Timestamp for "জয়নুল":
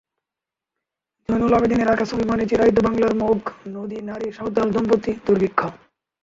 1.29-1.53